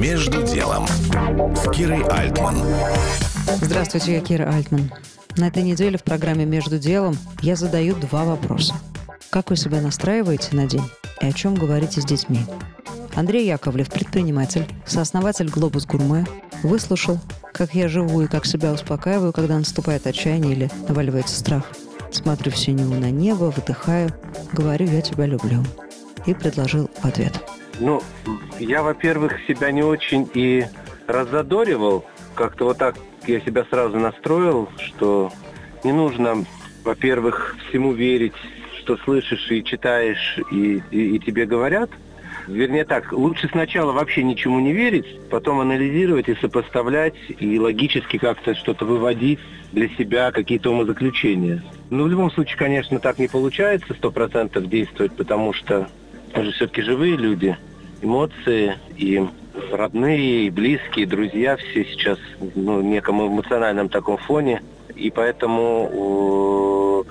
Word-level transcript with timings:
Между 0.00 0.42
делом 0.42 0.86
с 1.54 1.70
Кирой 1.72 2.02
Альтман. 2.04 2.56
Здравствуйте, 3.60 4.14
я 4.14 4.20
Кира 4.20 4.50
Альтман. 4.50 4.90
На 5.36 5.48
этой 5.48 5.62
неделе 5.62 5.98
в 5.98 6.04
программе 6.04 6.46
«Между 6.46 6.78
делом» 6.78 7.18
я 7.42 7.54
задаю 7.54 7.94
два 7.94 8.24
вопроса. 8.24 8.74
Как 9.28 9.50
вы 9.50 9.56
себя 9.56 9.82
настраиваете 9.82 10.56
на 10.56 10.64
день 10.64 10.84
и 11.20 11.26
о 11.26 11.32
чем 11.32 11.54
говорите 11.54 12.00
с 12.00 12.06
детьми? 12.06 12.40
Андрей 13.14 13.46
Яковлев, 13.46 13.90
предприниматель, 13.90 14.66
сооснователь 14.86 15.50
«Глобус 15.50 15.84
Гурме», 15.84 16.26
выслушал, 16.62 17.18
как 17.52 17.74
я 17.74 17.86
живу 17.86 18.22
и 18.22 18.26
как 18.26 18.46
себя 18.46 18.72
успокаиваю, 18.72 19.34
когда 19.34 19.58
наступает 19.58 20.06
отчаяние 20.06 20.52
или 20.52 20.70
наваливается 20.88 21.38
страх. 21.38 21.64
Смотрю 22.10 22.52
в 22.52 22.56
синеву 22.56 22.94
на 22.94 23.10
небо, 23.10 23.52
выдыхаю, 23.54 24.10
говорю 24.54 24.86
«я 24.86 25.02
тебя 25.02 25.26
люблю» 25.26 25.62
и 26.24 26.32
предложил 26.32 26.88
в 27.02 27.04
ответ. 27.04 27.38
Ну, 27.80 28.02
я, 28.58 28.82
во-первых, 28.82 29.40
себя 29.48 29.72
не 29.72 29.82
очень 29.82 30.28
и 30.34 30.64
раззадоривал. 31.06 32.04
Как-то 32.34 32.66
вот 32.66 32.78
так 32.78 32.96
я 33.26 33.40
себя 33.40 33.64
сразу 33.70 33.98
настроил, 33.98 34.68
что 34.78 35.32
не 35.82 35.92
нужно, 35.92 36.44
во-первых, 36.84 37.56
всему 37.68 37.92
верить, 37.92 38.34
что 38.78 38.98
слышишь 38.98 39.50
и 39.50 39.64
читаешь, 39.64 40.38
и, 40.50 40.82
и, 40.90 41.16
и 41.16 41.18
тебе 41.18 41.46
говорят. 41.46 41.90
Вернее 42.46 42.84
так, 42.84 43.12
лучше 43.12 43.48
сначала 43.48 43.92
вообще 43.92 44.24
ничему 44.24 44.60
не 44.60 44.72
верить, 44.72 45.06
потом 45.30 45.60
анализировать 45.60 46.28
и 46.28 46.34
сопоставлять, 46.34 47.14
и 47.28 47.58
логически 47.58 48.18
как-то 48.18 48.54
что-то 48.54 48.84
выводить 48.84 49.40
для 49.72 49.88
себя, 49.88 50.32
какие-то 50.32 50.70
умозаключения. 50.70 51.62
Ну, 51.90 52.04
в 52.04 52.08
любом 52.08 52.30
случае, 52.30 52.56
конечно, 52.58 52.98
так 52.98 53.18
не 53.18 53.28
получается 53.28 53.94
сто 53.94 54.10
процентов 54.10 54.68
действовать, 54.68 55.12
потому 55.16 55.52
что 55.52 55.88
мы 56.34 56.44
же 56.44 56.52
все-таки 56.52 56.82
живые 56.82 57.16
люди, 57.16 57.56
эмоции 58.02 58.76
и 58.96 59.24
родные, 59.72 60.46
и 60.46 60.50
близкие, 60.50 61.04
и 61.04 61.08
друзья 61.08 61.56
все 61.56 61.84
сейчас 61.84 62.18
ну, 62.54 62.78
в 62.78 62.84
неком 62.84 63.26
эмоциональном 63.26 63.88
таком 63.88 64.16
фоне. 64.18 64.62
И 64.94 65.10
поэтому 65.10 67.04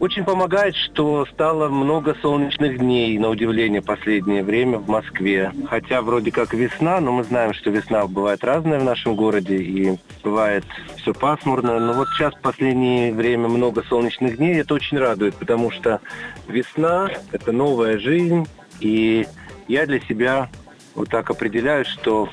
очень 0.00 0.24
помогает, 0.24 0.74
что 0.76 1.26
стало 1.26 1.68
много 1.68 2.16
солнечных 2.22 2.78
дней, 2.78 3.18
на 3.18 3.28
удивление, 3.28 3.82
последнее 3.82 4.42
время 4.42 4.78
в 4.78 4.88
Москве. 4.88 5.52
Хотя 5.68 6.00
вроде 6.00 6.32
как 6.32 6.54
весна, 6.54 7.00
но 7.00 7.12
мы 7.12 7.22
знаем, 7.22 7.52
что 7.52 7.70
весна 7.70 8.06
бывает 8.06 8.42
разная 8.42 8.80
в 8.80 8.84
нашем 8.84 9.14
городе, 9.14 9.56
и 9.58 9.98
бывает 10.24 10.64
все 10.96 11.12
пасмурно. 11.12 11.78
Но 11.78 11.92
вот 11.92 12.08
сейчас 12.16 12.34
в 12.34 12.40
последнее 12.40 13.12
время 13.12 13.48
много 13.48 13.82
солнечных 13.82 14.38
дней, 14.38 14.60
это 14.60 14.72
очень 14.72 14.96
радует, 14.96 15.34
потому 15.34 15.70
что 15.70 16.00
весна– 16.48 17.10
это 17.32 17.52
новая 17.52 17.98
жизнь, 17.98 18.46
и 18.80 19.26
я 19.70 19.86
для 19.86 20.00
себя 20.00 20.50
вот 20.94 21.08
так 21.08 21.30
определяю, 21.30 21.84
что 21.84 22.28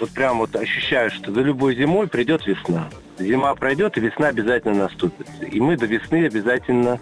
вот 0.00 0.10
прям 0.10 0.38
вот 0.38 0.54
ощущаю, 0.56 1.10
что 1.10 1.32
за 1.32 1.40
любой 1.40 1.74
зимой 1.74 2.08
придет 2.08 2.46
весна 2.46 2.88
зима 3.18 3.54
пройдет, 3.54 3.96
и 3.96 4.00
весна 4.00 4.28
обязательно 4.28 4.74
наступит. 4.74 5.26
И 5.50 5.60
мы 5.60 5.76
до 5.76 5.86
весны 5.86 6.26
обязательно, 6.26 6.98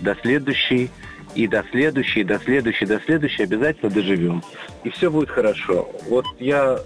до 0.00 0.14
следующей, 0.16 0.90
и 1.34 1.46
до 1.46 1.64
следующей, 1.70 2.20
и 2.20 2.24
до 2.24 2.38
следующей, 2.38 2.84
и 2.84 2.88
до 2.88 3.00
следующей 3.00 3.42
обязательно 3.42 3.90
доживем. 3.90 4.42
И 4.84 4.90
все 4.90 5.10
будет 5.10 5.30
хорошо. 5.30 5.88
Вот 6.08 6.26
я, 6.38 6.78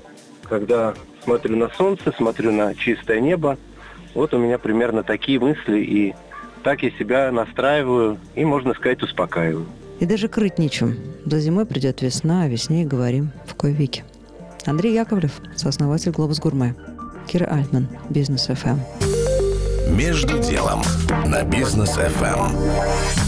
когда 0.49 0.95
смотрю 1.25 1.57
на 1.57 1.69
солнце, 1.71 2.13
смотрю 2.13 2.53
на 2.53 2.75
чистое 2.75 3.21
небо, 3.21 3.59
вот 4.15 4.33
у 4.35 4.39
меня 4.39 4.59
примерно 4.59 5.03
такие 5.03 5.39
мысли, 5.39 5.81
и 5.81 6.15
так 6.63 6.83
я 6.83 6.91
себя 6.93 7.31
настраиваю 7.31 8.19
и, 8.35 8.45
можно 8.45 8.75
сказать, 8.75 9.03
успокаиваю. 9.03 9.67
И 10.01 10.07
даже 10.07 10.29
крыть 10.29 10.59
нечем. 10.59 10.97
До 11.25 11.41
зимой 11.41 11.67
придет 11.67 12.03
весна, 12.03 12.43
а 12.43 12.49
весне 12.49 12.83
и 12.83 12.87
говорим 12.87 13.33
в 13.47 13.55
кое 13.55 13.73
веки. 13.73 14.05
Андрей 14.65 14.95
Яковлев, 14.95 15.41
сооснователь 15.57 16.13
«Глобус 16.13 16.39
Гурме». 16.39 16.75
Кира 17.27 17.47
Альтман, 17.47 17.89
Бизнес 18.09 18.47
ФМ. 18.47 18.79
Между 19.91 20.39
делом 20.39 20.83
на 21.27 21.43
Бизнес 21.43 21.91
ФМ. 21.91 23.28